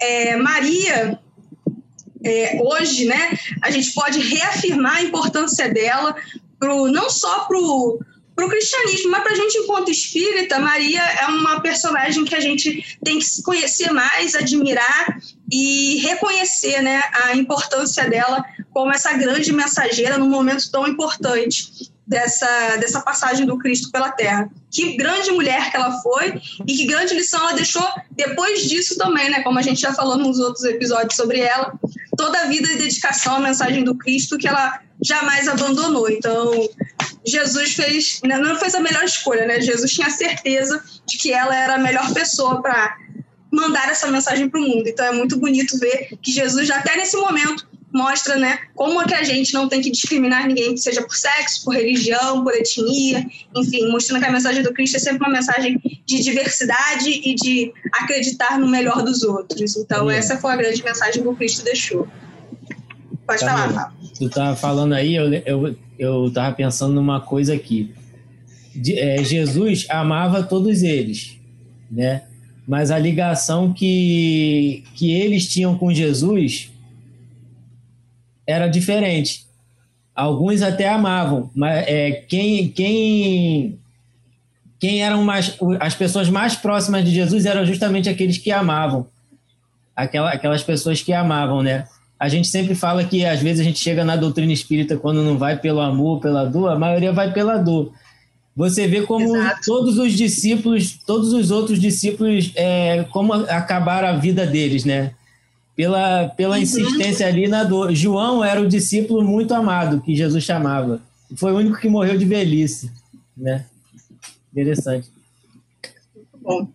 [0.00, 1.18] é, Maria
[2.24, 6.16] é, hoje, né, a gente pode reafirmar a importância dela
[6.58, 11.60] pro, não só para o cristianismo, mas para a gente, enquanto espírita, Maria é uma
[11.60, 15.18] personagem que a gente tem que conhecer mais, admirar
[15.52, 22.76] e reconhecer né, a importância dela como essa grande mensageira num momento tão importante dessa,
[22.76, 24.50] dessa passagem do Cristo pela Terra.
[24.70, 29.30] Que grande mulher que ela foi e que grande lição ela deixou depois disso também,
[29.30, 29.42] né?
[29.42, 31.72] Como a gente já falou nos outros episódios sobre ela,
[32.16, 36.08] toda a vida e dedicação à mensagem do Cristo que ela jamais abandonou.
[36.10, 36.68] Então,
[37.26, 39.60] Jesus fez, né, não fez a melhor escolha, né?
[39.60, 42.96] Jesus tinha certeza de que ela era a melhor pessoa para
[43.50, 44.88] mandar essa mensagem para o mundo.
[44.88, 49.14] Então, é muito bonito ver que Jesus, até nesse momento, mostra né, como é que
[49.14, 53.88] a gente não tem que discriminar ninguém, seja por sexo, por religião, por etnia, enfim,
[53.88, 58.58] mostrando que a mensagem do Cristo é sempre uma mensagem de diversidade e de acreditar
[58.58, 59.76] no melhor dos outros.
[59.76, 62.08] Então, essa foi a grande mensagem que o Cristo deixou.
[63.24, 64.10] Pode tá falar, Fábio.
[64.18, 67.94] Tu estava falando aí, eu, eu, eu tava pensando numa coisa aqui.
[68.74, 71.38] De, é, Jesus amava todos eles,
[71.88, 72.24] né?
[72.66, 76.73] Mas a ligação que, que eles tinham com Jesus
[78.46, 79.46] era diferente.
[80.14, 83.78] Alguns até amavam, mas é, quem, quem,
[84.78, 89.06] quem eram mais, as pessoas mais próximas de Jesus eram justamente aqueles que amavam.
[89.96, 91.86] Aquela, aquelas pessoas que amavam, né?
[92.18, 95.36] A gente sempre fala que às vezes a gente chega na doutrina espírita quando não
[95.36, 97.92] vai pelo amor, pela dor, a maioria vai pela dor.
[98.56, 99.60] Você vê como Exato.
[99.66, 105.12] todos os discípulos, todos os outros discípulos, é, como acabaram a vida deles, né?
[105.76, 106.62] Pela, pela uhum.
[106.62, 107.92] insistência ali na dor.
[107.92, 111.00] João era o discípulo muito amado que Jesus chamava.
[111.36, 112.90] Foi o único que morreu de velhice,
[113.36, 113.66] né?
[114.52, 115.08] Interessante.
[116.40, 116.68] Bom.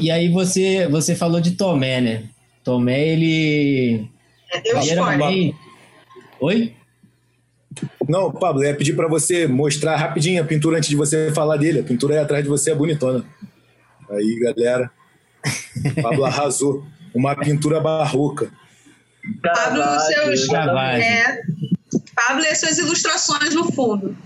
[0.00, 2.24] E aí você você falou de Tomé, né?
[2.64, 4.08] Tomé ele
[4.64, 5.54] Eu era bem...
[6.40, 6.74] Oi?
[8.08, 11.56] Não, Pablo, eu ia pedir para você mostrar rapidinho a pintura antes de você falar
[11.56, 11.80] dele.
[11.80, 13.24] A pintura aí atrás de você é bonitona.
[14.10, 14.90] Aí, galera.
[16.02, 18.50] Pablo arrasou uma pintura barroca.
[19.42, 21.42] Pablo, seus, é,
[22.14, 24.16] Pablo e suas ilustrações no fundo.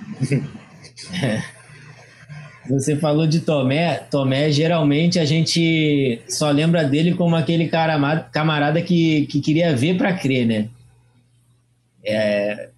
[2.68, 3.96] Você falou de Tomé.
[4.10, 9.96] Tomé, geralmente, a gente só lembra dele como aquele cara, camarada que, que queria ver
[9.96, 10.68] para crer, né?
[12.04, 12.68] É,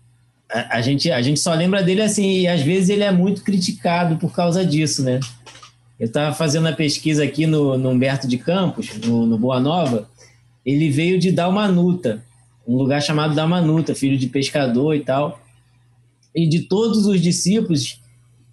[0.51, 3.42] a, a, gente, a gente só lembra dele assim, e às vezes ele é muito
[3.42, 5.18] criticado por causa disso, né?
[6.01, 10.09] Eu estava fazendo a pesquisa aqui no, no Humberto de Campos, no, no Boa Nova.
[10.65, 12.25] Ele veio de Dalmanuta,
[12.67, 15.39] um lugar chamado Dalmanuta, filho de pescador e tal.
[16.35, 18.01] E de todos os discípulos,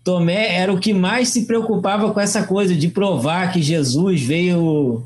[0.03, 5.05] Tomé era o que mais se preocupava com essa coisa de provar que Jesus veio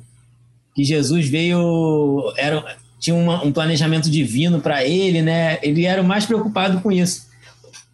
[0.74, 5.60] que Jesus veio era tinha uma, um planejamento divino para ele, né?
[5.62, 7.31] Ele era o mais preocupado com isso.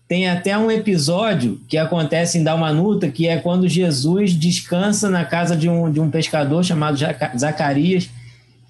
[0.08, 5.56] Tem até um episódio que acontece em Dalmanuta, que é quando Jesus descansa na casa
[5.56, 6.98] de um, de um pescador chamado
[7.38, 8.10] Zacarias,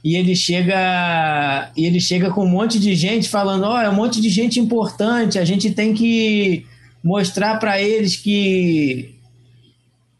[0.03, 3.89] e ele chega e ele chega com um monte de gente falando: "Ó, oh, é
[3.89, 6.65] um monte de gente importante, a gente tem que
[7.03, 9.13] mostrar para eles que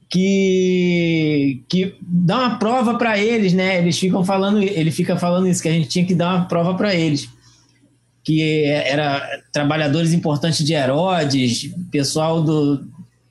[0.10, 3.80] que que dá uma prova para eles, né?
[3.80, 6.76] Eles ficam falando, ele fica falando isso que a gente tinha que dar uma prova
[6.76, 7.28] para eles
[8.28, 12.86] que era trabalhadores importantes de Herodes, pessoal do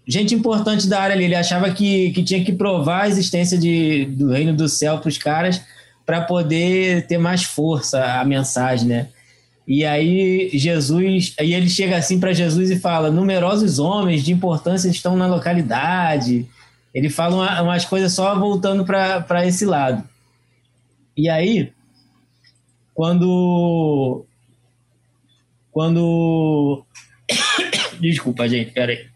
[0.08, 1.24] gente importante da área ali.
[1.24, 5.10] Ele achava que, que tinha que provar a existência de, do reino do céu para
[5.10, 5.60] os caras
[6.06, 9.08] para poder ter mais força a mensagem, né?
[9.68, 14.88] E aí Jesus, aí ele chega assim para Jesus e fala: numerosos homens de importância
[14.88, 16.48] estão na localidade.
[16.94, 20.02] Ele fala uma, umas coisas só voltando para esse lado.
[21.14, 21.70] E aí,
[22.94, 24.24] quando
[25.76, 26.86] quando.
[28.00, 29.08] Desculpa, gente, peraí.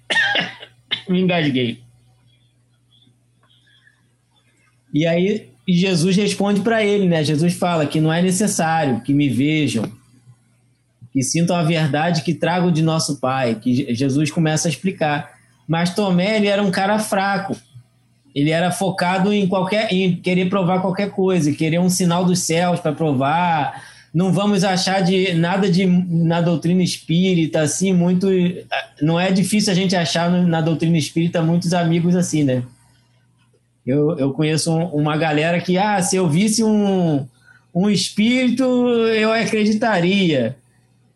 [1.08, 1.80] Me engasguei.
[4.92, 7.24] E aí Jesus responde para ele, né?
[7.24, 9.90] Jesus fala que não é necessário que me vejam,
[11.10, 15.30] que sintam a verdade que trago de nosso Pai, que Jesus começa a explicar.
[15.66, 17.56] Mas Tomé, ele era um cara fraco.
[18.34, 22.80] Ele era focado em qualquer em querer provar qualquer coisa, querer um sinal dos céus
[22.80, 28.26] para provar, não vamos achar de nada de na doutrina espírita assim muito
[29.00, 32.62] não é difícil a gente achar na doutrina espírita muitos amigos assim né?
[33.86, 37.26] Eu, eu conheço um, uma galera que ah se eu visse um
[37.72, 40.56] um espírito eu acreditaria.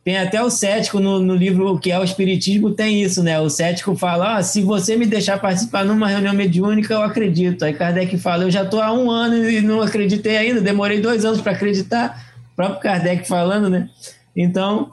[0.04, 3.40] Tem até o cético no, no livro o que é o espiritismo tem isso né?
[3.40, 7.64] O cético fala ah, se você me deixar participar numa reunião mediúnica eu acredito.
[7.64, 11.24] Aí Kardec fala eu já estou há um ano e não acreditei ainda demorei dois
[11.24, 13.88] anos para acreditar próprio Kardec falando, né?
[14.36, 14.90] Então,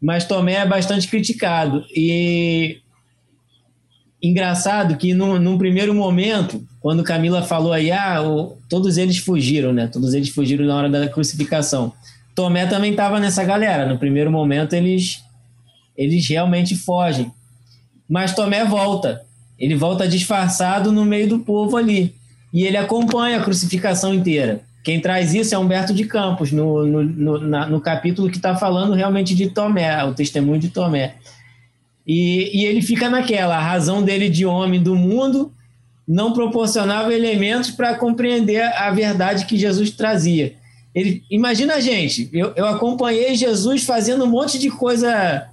[0.00, 1.84] mas Tomé é bastante criticado.
[1.94, 2.78] E
[4.22, 9.72] engraçado que num, num primeiro momento, quando Camila falou aí, ah, o, todos eles fugiram,
[9.72, 9.86] né?
[9.86, 11.92] Todos eles fugiram na hora da crucificação.
[12.34, 13.86] Tomé também estava nessa galera.
[13.86, 15.22] No primeiro momento, eles,
[15.96, 17.30] eles realmente fogem.
[18.08, 19.22] Mas Tomé volta.
[19.58, 22.14] Ele volta disfarçado no meio do povo ali.
[22.52, 24.62] E ele acompanha a crucificação inteira.
[24.82, 28.56] Quem traz isso é Humberto de Campos, no, no, no, na, no capítulo que está
[28.56, 31.16] falando realmente de Tomé, o testemunho de Tomé.
[32.06, 35.52] E, e, ele fica naquela, a razão dele de homem do mundo
[36.08, 40.54] não proporcionava elementos para compreender a verdade que Jesus trazia.
[40.94, 45.46] Ele, imagina a gente, eu, eu acompanhei Jesus fazendo um monte de coisa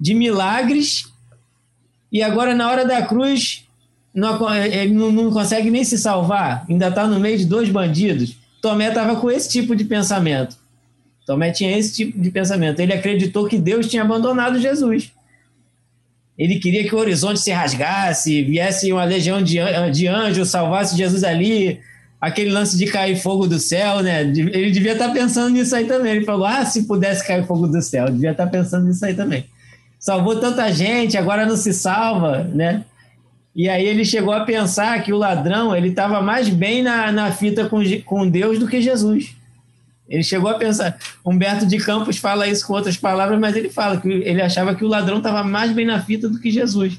[0.00, 1.04] de milagres
[2.10, 3.64] e agora na hora da cruz
[4.12, 8.36] não, ele não, não consegue nem se salvar, ainda está no meio de dois bandidos.
[8.60, 10.56] Tomé estava com esse tipo de pensamento.
[11.26, 12.80] Tomé tinha esse tipo de pensamento.
[12.80, 15.12] Ele acreditou que Deus tinha abandonado Jesus.
[16.38, 19.58] Ele queria que o horizonte se rasgasse, viesse uma legião de,
[19.92, 21.80] de anjos, salvasse Jesus ali,
[22.20, 24.22] aquele lance de cair fogo do céu, né?
[24.22, 26.16] Ele devia estar pensando nisso aí também.
[26.16, 29.46] Ele falou: ah, se pudesse cair fogo do céu, devia estar pensando nisso aí também.
[29.98, 32.84] Salvou tanta gente, agora não se salva, né?
[33.56, 37.32] E aí ele chegou a pensar que o ladrão ele estava mais bem na, na
[37.32, 39.34] fita com, com Deus do que Jesus.
[40.06, 40.98] Ele chegou a pensar.
[41.24, 44.84] Humberto de Campos fala isso com outras palavras, mas ele fala que ele achava que
[44.84, 46.98] o ladrão estava mais bem na fita do que Jesus.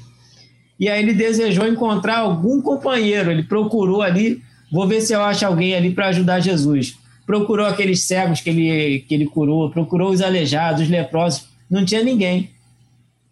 [0.80, 3.30] E aí ele desejou encontrar algum companheiro.
[3.30, 6.98] Ele procurou ali, vou ver se eu acho alguém ali para ajudar Jesus.
[7.24, 11.46] Procurou aqueles cegos que ele, que ele curou, procurou os aleijados, os leprosos.
[11.70, 12.50] Não tinha ninguém.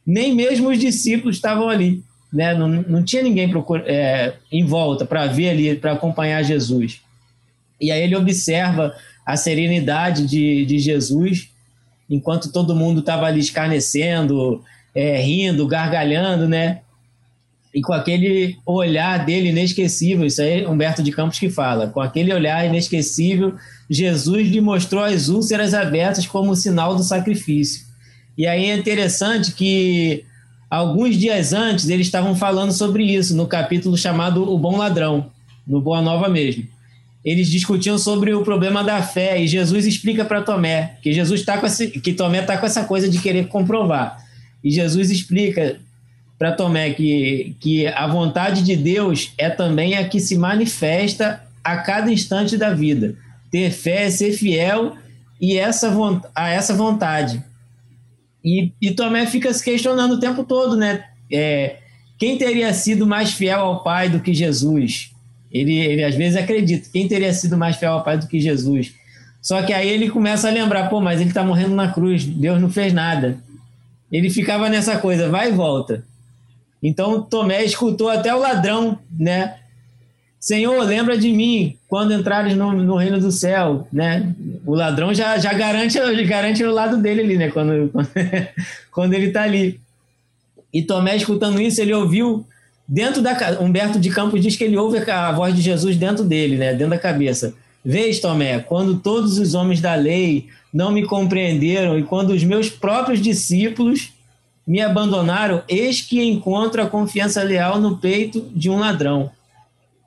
[0.07, 2.54] Nem mesmo os discípulos estavam ali né?
[2.54, 7.00] não, não tinha ninguém procura, é, em volta para ver ali, para acompanhar Jesus.
[7.80, 11.48] E aí ele observa a serenidade de, de Jesus,
[12.08, 14.62] enquanto todo mundo estava ali escarnecendo,
[14.94, 16.80] é, rindo, gargalhando, né?
[17.74, 22.00] E com aquele olhar dele inesquecível, isso aí é Humberto de Campos que fala, com
[22.00, 23.54] aquele olhar inesquecível,
[23.90, 27.84] Jesus lhe mostrou as úlceras abertas como sinal do sacrifício.
[28.38, 30.24] E aí é interessante que
[30.76, 35.30] alguns dias antes eles estavam falando sobre isso no capítulo chamado O Bom Ladrão,
[35.66, 36.66] no Boa Nova mesmo.
[37.24, 41.56] Eles discutiam sobre o problema da fé e Jesus explica para Tomé que Jesus tá
[41.56, 44.22] com esse, que Tomé está com essa coisa de querer comprovar.
[44.62, 45.80] E Jesus explica
[46.38, 51.78] para Tomé que, que a vontade de Deus é também a que se manifesta a
[51.78, 53.16] cada instante da vida.
[53.50, 54.94] Ter fé é ser fiel
[55.40, 55.90] e essa,
[56.34, 57.42] a essa vontade.
[58.47, 61.03] E, e Tomé fica se questionando o tempo todo, né?
[61.32, 61.78] É,
[62.16, 65.11] quem teria sido mais fiel ao Pai do que Jesus?
[65.51, 68.94] Ele, ele às vezes acredita, quem teria sido mais fiel ao Pai do que Jesus?
[69.42, 72.61] Só que aí ele começa a lembrar, pô, mas ele está morrendo na cruz, Deus
[72.61, 73.36] não fez nada.
[74.12, 76.05] Ele ficava nessa coisa, vai e volta.
[76.80, 79.57] Então Tomé escutou até o ladrão, né?
[80.39, 84.34] Senhor, lembra de mim quando entrares no, no, reino do céu, né?
[84.64, 87.51] O ladrão já, já garante, garante o lado dele ali, né?
[87.51, 88.09] Quando, quando,
[88.91, 89.80] quando ele está ali.
[90.72, 92.47] E Tomé, escutando isso, ele ouviu
[92.87, 96.57] dentro da Humberto de Campos diz que ele ouve a voz de Jesus dentro dele,
[96.57, 96.72] né?
[96.72, 97.55] Dentro da cabeça.
[97.84, 102.68] Vês, Tomé, quando todos os homens da lei não me compreenderam e quando os meus
[102.68, 104.12] próprios discípulos
[104.66, 109.30] me abandonaram, eis que encontro a confiança leal no peito de um ladrão.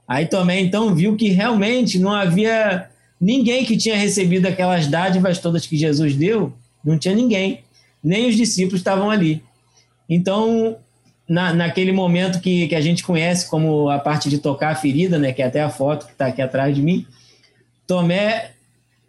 [0.10, 2.90] Aí Tomé então viu que realmente não havia
[3.22, 6.52] ninguém que tinha recebido aquelas dádivas todas que Jesus deu,
[6.84, 7.60] não tinha ninguém,
[8.04, 9.44] nem os discípulos estavam ali.
[10.10, 10.78] Então,
[11.28, 15.20] na, naquele momento que, que a gente conhece como a parte de tocar a ferida,
[15.20, 17.06] né, que é até a foto que está aqui atrás de mim,
[17.86, 18.54] Tomé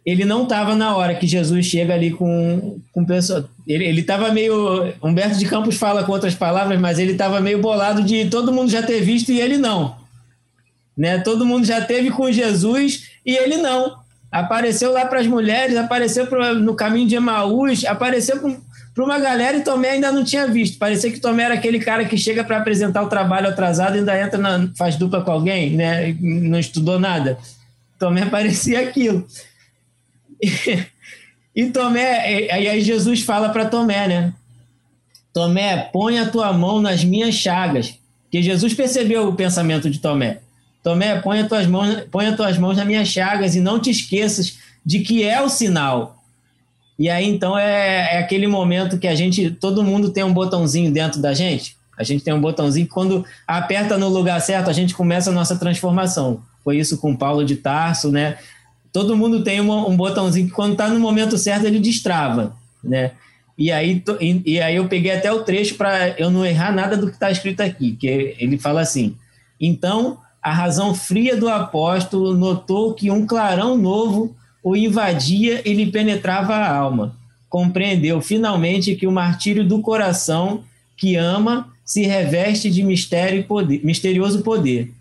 [0.05, 3.47] ele não estava na hora que Jesus chega ali com, com pessoa.
[3.67, 4.91] Ele estava meio.
[5.01, 8.71] Humberto de Campos fala com outras palavras, mas ele estava meio bolado de todo mundo
[8.71, 10.00] já ter visto e ele não.
[11.01, 11.17] Né?
[11.17, 13.95] Todo mundo já teve com Jesus e ele não.
[14.31, 18.39] Apareceu lá para as mulheres, apareceu pro, no caminho de Emaús, apareceu
[18.93, 20.77] para uma galera e Tomé ainda não tinha visto.
[20.77, 24.21] Parecia que Tomé era aquele cara que chega para apresentar o trabalho atrasado e ainda
[24.21, 26.15] entra na, faz dupla com alguém, né?
[26.21, 27.35] não estudou nada.
[27.97, 29.25] Tomé parecia aquilo.
[31.53, 34.33] E, Tomé, aí Jesus fala para Tomé, né?
[35.33, 37.95] Tomé, põe a tua mão nas minhas chagas.
[38.31, 40.39] Que Jesus percebeu o pensamento de Tomé.
[40.83, 44.99] Tomé, as tuas mãos, as tuas mãos nas minhas chagas e não te esqueças de
[44.99, 46.17] que é o sinal.
[46.97, 50.91] E aí então é, é aquele momento que a gente, todo mundo tem um botãozinho
[50.91, 51.75] dentro da gente.
[51.97, 55.33] A gente tem um botãozinho que quando aperta no lugar certo, a gente começa a
[55.33, 56.41] nossa transformação.
[56.63, 58.37] Foi isso com Paulo de Tarso, né?
[58.91, 63.11] todo mundo tem uma, um botãozinho que quando está no momento certo ele destrava, né?
[63.57, 64.03] E aí,
[64.45, 67.29] e aí eu peguei até o trecho para eu não errar nada do que está
[67.29, 68.07] escrito aqui, que
[68.39, 69.15] ele fala assim:
[69.59, 75.91] então a razão fria do apóstolo notou que um clarão novo o invadia e lhe
[75.91, 77.15] penetrava a alma.
[77.47, 80.63] Compreendeu finalmente que o martírio do coração
[80.97, 84.91] que ama se reveste de mistério e poder, misterioso poder.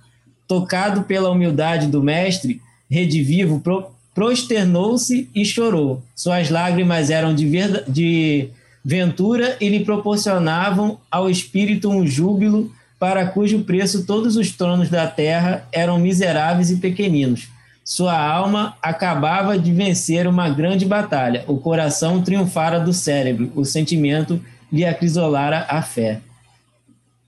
[0.47, 2.61] Tocado pela humildade do mestre,
[2.91, 6.03] redivivo, pro, prosternou-se e chorou.
[6.15, 7.49] Suas lágrimas eram de,
[7.87, 8.49] de
[8.85, 15.07] ventura e lhe proporcionavam ao espírito um júbilo para cujo preço todos os tronos da
[15.07, 17.49] terra eram miseráveis e pequeninos.
[17.83, 21.43] Sua alma acabava de vencer uma grande batalha.
[21.49, 24.39] O coração triunfara do cérebro, o sentimento
[24.71, 26.21] lhe acrisolara a fé.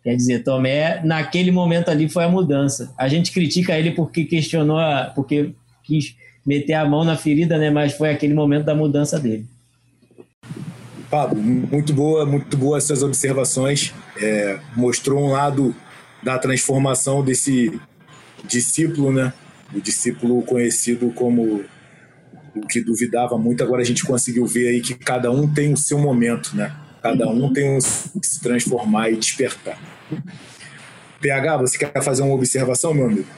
[0.04, 2.92] Quer dizer, Tomé, naquele momento ali foi a mudança.
[2.98, 5.52] A gente critica ele porque questionou, a, porque
[5.84, 6.14] quis
[6.44, 7.70] meter a mão na ferida, né?
[7.70, 9.46] Mas foi aquele momento da mudança dele.
[11.12, 13.92] Pablo, muito boa, muito boa essas observações.
[14.18, 15.76] É, mostrou um lado
[16.22, 17.78] da transformação desse
[18.44, 19.30] discípulo, né?
[19.74, 21.66] O discípulo conhecido como
[22.56, 23.62] o que duvidava muito.
[23.62, 26.74] Agora a gente conseguiu ver aí que cada um tem o seu momento, né?
[27.02, 29.78] Cada um tem que se transformar e despertar.
[31.20, 33.28] PH, você quer fazer uma observação, meu amigo?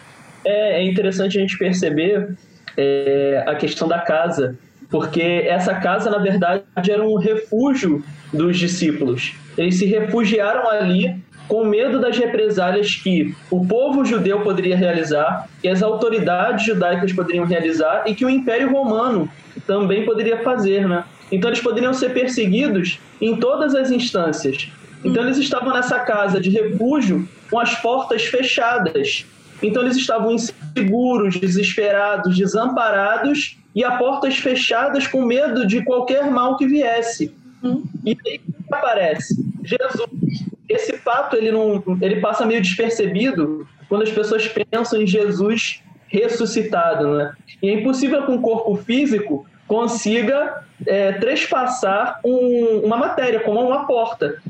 [0.45, 2.37] É, é interessante a gente perceber
[2.77, 4.57] é, a questão da casa,
[4.91, 9.35] porque essa casa, na verdade, era um refúgio dos discípulos.
[9.57, 11.17] Eles se refugiaram ali
[11.49, 17.45] com medo das represálias que o povo judeu poderia realizar, que as autoridades judaicas poderiam
[17.45, 19.29] realizar e que o Império Romano
[19.67, 21.05] também poderia fazer, né?
[21.31, 24.69] Então eles poderiam ser perseguidos em todas as instâncias.
[25.05, 29.27] Então eles estavam nessa casa de refúgio com as portas fechadas.
[29.63, 36.57] Então eles estavam inseguros, desesperados, desamparados e a portas fechadas com medo de qualquer mal
[36.57, 37.35] que viesse.
[37.63, 37.83] Hum.
[38.05, 38.41] E aí
[38.71, 39.35] aparece
[39.65, 40.45] Jesus.
[40.69, 47.17] Esse fato ele não, ele passa meio despercebido quando as pessoas pensam em Jesus ressuscitado,
[47.17, 47.33] né?
[47.63, 53.87] E é impossível com o corpo físico consiga é, trespassar um, uma matéria, como uma
[53.87, 54.43] porta.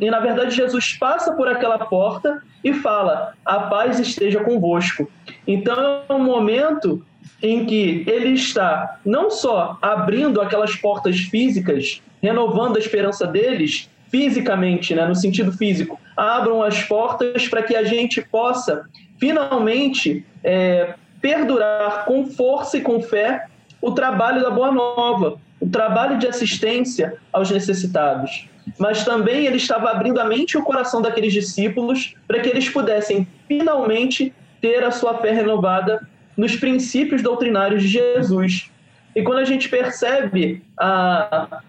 [0.00, 5.10] E, na verdade, Jesus passa por aquela porta e fala: A paz esteja convosco.
[5.46, 7.04] Então, é um momento
[7.42, 14.94] em que ele está não só abrindo aquelas portas físicas, renovando a esperança deles fisicamente,
[14.94, 18.88] né, no sentido físico, abram as portas para que a gente possa
[19.18, 23.46] finalmente é, perdurar com força e com fé
[23.84, 28.48] o trabalho da Boa Nova, o trabalho de assistência aos necessitados.
[28.78, 32.66] Mas também ele estava abrindo a mente e o coração daqueles discípulos para que eles
[32.66, 38.70] pudessem finalmente ter a sua fé renovada nos princípios doutrinários de Jesus.
[39.14, 41.60] E quando a gente percebe a,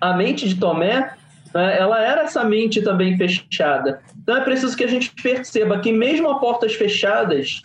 [0.00, 1.12] a mente de Tomé,
[1.54, 4.00] né, ela era essa mente também fechada.
[4.22, 7.62] Então é preciso que a gente perceba que, mesmo a portas fechadas,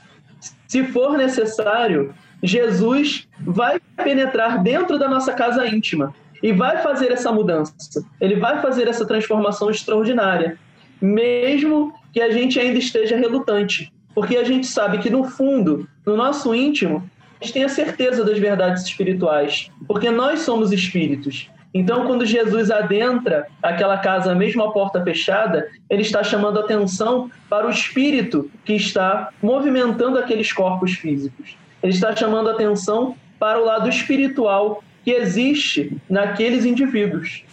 [0.67, 2.13] se for necessário,
[2.43, 7.73] Jesus vai penetrar dentro da nossa casa íntima e vai fazer essa mudança.
[8.19, 10.57] Ele vai fazer essa transformação extraordinária,
[11.01, 16.15] mesmo que a gente ainda esteja relutante, porque a gente sabe que no fundo, no
[16.15, 17.09] nosso íntimo,
[17.41, 21.49] a gente tem a certeza das verdades espirituais, porque nós somos espíritos.
[21.73, 27.67] Então, quando Jesus adentra aquela casa, mesmo a porta fechada, ele está chamando atenção para
[27.67, 31.57] o espírito que está movimentando aqueles corpos físicos.
[31.83, 37.43] Ele está chamando atenção para o lado espiritual que existe naqueles indivíduos.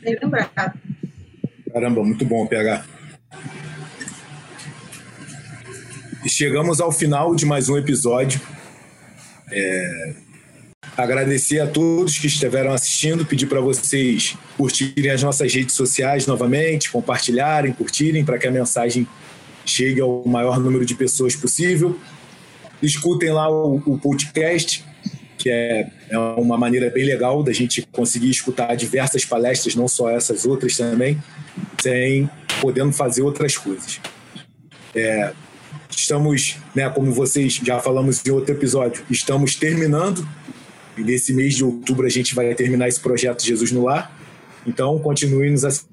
[0.00, 0.78] Bem lembrado.
[1.72, 2.84] Caramba, muito bom, PH.
[6.24, 8.40] E chegamos ao final de mais um episódio.
[9.52, 10.14] É,
[10.96, 16.90] agradecer a todos que estiveram assistindo, pedir para vocês curtirem as nossas redes sociais novamente,
[16.90, 19.06] compartilharem, curtirem, para que a mensagem
[19.64, 21.98] chegue ao maior número de pessoas possível.
[22.82, 24.84] Escutem lá o, o podcast,
[25.38, 30.10] que é, é uma maneira bem legal da gente conseguir escutar diversas palestras, não só
[30.10, 31.22] essas outras também,
[31.80, 32.28] sem
[32.60, 34.00] podendo fazer outras coisas.
[34.94, 35.32] É,
[35.90, 40.26] estamos, né, como vocês já falamos em outro episódio, estamos terminando
[40.96, 44.10] e nesse mês de outubro a gente vai terminar esse projeto Jesus no Lar.
[44.66, 45.86] Então, continue nos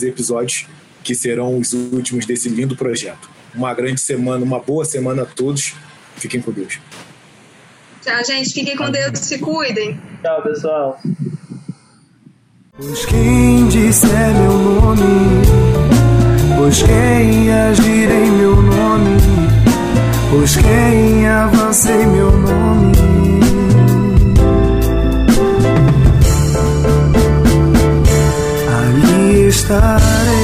[0.00, 0.66] episódios
[1.02, 3.28] que serão os últimos desse lindo projeto.
[3.54, 5.74] Uma grande semana, uma boa semana a todos.
[6.18, 6.80] Fiquem com Deus.
[8.02, 8.52] Tchau, gente.
[8.52, 9.18] Fiquem com Deus.
[9.18, 10.00] Se cuidem.
[10.22, 11.00] Tchau, pessoal.
[12.76, 15.42] Pois quem disser meu nome,
[16.56, 19.16] pois quem agir em meu nome,
[20.30, 22.98] pois quem avança em meu nome.
[29.48, 30.37] estar